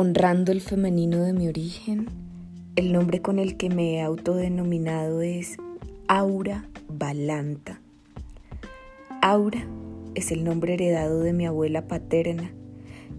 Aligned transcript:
Honrando 0.00 0.52
el 0.52 0.60
femenino 0.60 1.24
de 1.24 1.32
mi 1.32 1.48
origen, 1.48 2.06
el 2.76 2.92
nombre 2.92 3.20
con 3.20 3.40
el 3.40 3.56
que 3.56 3.68
me 3.68 3.94
he 3.94 4.00
autodenominado 4.00 5.22
es 5.22 5.56
Aura 6.06 6.68
Balanta. 6.88 7.80
Aura 9.22 9.66
es 10.14 10.30
el 10.30 10.44
nombre 10.44 10.74
heredado 10.74 11.18
de 11.18 11.32
mi 11.32 11.46
abuela 11.46 11.88
paterna 11.88 12.52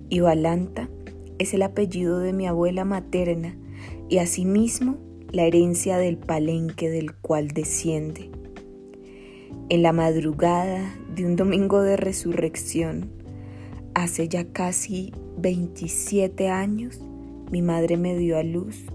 y 0.08 0.22
Balanta 0.22 0.88
es 1.38 1.54
el 1.54 1.64
apellido 1.64 2.20
de 2.20 2.32
mi 2.32 2.48
abuela 2.48 2.86
materna 2.86 3.58
y 4.08 4.20
asimismo 4.20 4.96
la 5.34 5.44
herencia 5.44 5.98
del 5.98 6.16
palenque 6.16 6.90
del 6.90 7.14
cual 7.14 7.50
desciende. 7.50 8.30
En 9.68 9.82
la 9.82 9.92
madrugada 9.92 10.96
de 11.14 11.26
un 11.26 11.36
domingo 11.36 11.82
de 11.82 11.98
resurrección, 11.98 13.19
hace 13.94 14.28
ya 14.28 14.46
casi 14.46 15.14
27 15.38 16.50
años, 16.50 17.00
mi 17.52 17.62
madre 17.62 17.98
me 17.98 18.16
dio 18.18 18.38
a 18.38 18.44
luz 18.44 18.86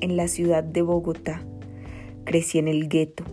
en 0.00 0.16
la 0.16 0.28
ciudad 0.28 0.64
de 0.64 0.82
Bogotá. 0.82 1.42
Crecí 2.24 2.58
en 2.58 2.68
el 2.68 2.88
gueto. 2.88 3.24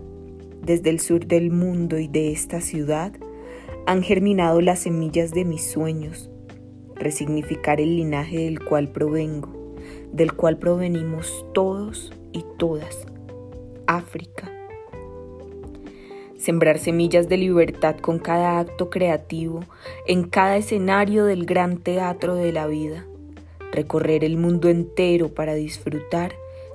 Desde 0.63 0.89
el 0.89 0.99
sur 0.99 1.25
del 1.25 1.51
mundo 1.51 1.97
y 1.97 2.07
de 2.07 2.31
esta 2.31 2.61
ciudad 2.61 3.13
han 3.85 4.03
germinado 4.03 4.61
las 4.61 4.79
semillas 4.79 5.31
de 5.31 5.45
mis 5.45 5.63
sueños, 5.63 6.29
resignificar 6.95 7.81
el 7.81 7.95
linaje 7.95 8.37
del 8.39 8.63
cual 8.63 8.89
provengo, 8.89 9.49
del 10.13 10.33
cual 10.33 10.57
provenimos 10.57 11.45
todos 11.53 12.11
y 12.31 12.45
todas, 12.57 13.07
África. 13.87 14.48
Sembrar 16.49 16.79
semillas 16.79 17.29
de 17.29 17.37
libertad 17.37 17.97
con 17.97 18.17
cada 18.17 18.59
acto 18.59 18.89
creativo, 18.89 19.65
en 20.07 20.23
cada 20.23 20.57
escenario 20.57 21.25
del 21.25 21.45
gran 21.45 21.77
teatro 21.77 22.33
de 22.33 22.51
la 22.51 22.65
vida. 22.65 23.05
Recorrer 23.71 24.23
el 24.23 24.35
mundo 24.35 24.67
entero 24.67 25.29
para 25.29 25.53
disfrutar 25.53 26.33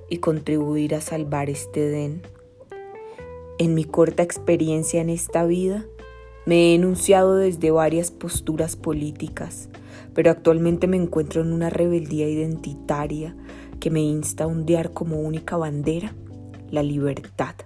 y 0.08 0.18
contribuir 0.18 0.94
a 0.94 1.00
salvar 1.00 1.50
este 1.50 1.88
Edén. 1.88 2.22
En 3.58 3.74
mi 3.74 3.82
corta 3.82 4.22
experiencia 4.22 5.00
en 5.00 5.10
esta 5.10 5.44
vida, 5.44 5.84
me 6.46 6.70
he 6.70 6.74
enunciado 6.76 7.34
desde 7.34 7.72
varias 7.72 8.12
posturas 8.12 8.76
políticas, 8.76 9.70
pero 10.14 10.30
actualmente 10.30 10.86
me 10.86 10.98
encuentro 10.98 11.40
en 11.40 11.52
una 11.52 11.68
rebeldía 11.68 12.28
identitaria 12.28 13.34
que 13.80 13.90
me 13.90 14.02
insta 14.02 14.44
a 14.44 14.46
ondear 14.46 14.92
como 14.92 15.18
única 15.18 15.56
bandera 15.56 16.14
la 16.70 16.84
libertad. 16.84 17.56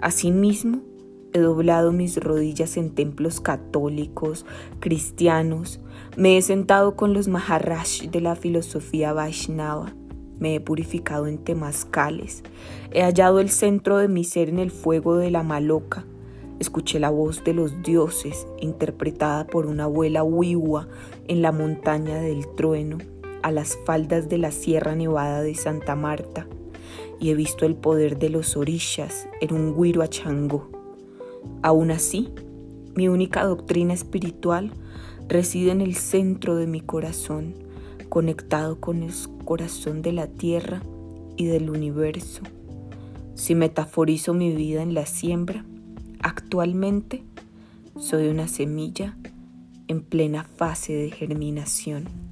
Asimismo, 0.00 0.90
he 1.32 1.38
doblado 1.38 1.92
mis 1.92 2.16
rodillas 2.16 2.76
en 2.76 2.90
templos 2.90 3.40
católicos, 3.40 4.46
cristianos, 4.80 5.80
me 6.16 6.36
he 6.36 6.42
sentado 6.42 6.96
con 6.96 7.14
los 7.14 7.28
Maharaj 7.28 8.10
de 8.10 8.20
la 8.20 8.36
filosofía 8.36 9.12
Vaishnava, 9.12 9.94
me 10.38 10.56
he 10.56 10.60
purificado 10.60 11.26
en 11.26 11.38
temazcales, 11.38 12.42
he 12.90 13.02
hallado 13.02 13.40
el 13.40 13.50
centro 13.50 13.98
de 13.98 14.08
mi 14.08 14.24
ser 14.24 14.48
en 14.48 14.58
el 14.58 14.70
fuego 14.70 15.16
de 15.16 15.30
la 15.30 15.42
maloca, 15.42 16.04
escuché 16.58 17.00
la 17.00 17.10
voz 17.10 17.44
de 17.44 17.54
los 17.54 17.82
dioses 17.82 18.46
interpretada 18.60 19.46
por 19.46 19.66
una 19.66 19.84
abuela 19.84 20.22
wiwa 20.22 20.88
en 21.28 21.42
la 21.42 21.52
montaña 21.52 22.16
del 22.20 22.46
trueno 22.54 22.98
a 23.42 23.50
las 23.50 23.76
faldas 23.84 24.28
de 24.28 24.38
la 24.38 24.52
Sierra 24.52 24.94
Nevada 24.94 25.42
de 25.42 25.54
Santa 25.54 25.96
Marta. 25.96 26.46
Y 27.20 27.30
he 27.30 27.34
visto 27.34 27.66
el 27.66 27.76
poder 27.76 28.18
de 28.18 28.30
los 28.30 28.56
orishas 28.56 29.28
en 29.40 29.54
un 29.54 29.80
guiruachango. 29.80 30.81
Aún 31.62 31.90
así, 31.90 32.28
mi 32.94 33.08
única 33.08 33.44
doctrina 33.44 33.94
espiritual 33.94 34.72
reside 35.28 35.70
en 35.70 35.80
el 35.80 35.94
centro 35.94 36.56
de 36.56 36.66
mi 36.66 36.80
corazón, 36.80 37.54
conectado 38.08 38.80
con 38.80 39.02
el 39.02 39.12
corazón 39.44 40.02
de 40.02 40.12
la 40.12 40.26
tierra 40.26 40.82
y 41.36 41.46
del 41.46 41.70
universo. 41.70 42.42
Si 43.34 43.54
metaforizo 43.54 44.34
mi 44.34 44.52
vida 44.52 44.82
en 44.82 44.94
la 44.94 45.06
siembra, 45.06 45.64
actualmente 46.20 47.22
soy 47.98 48.28
una 48.28 48.48
semilla 48.48 49.16
en 49.88 50.02
plena 50.02 50.44
fase 50.44 50.92
de 50.92 51.10
germinación. 51.10 52.31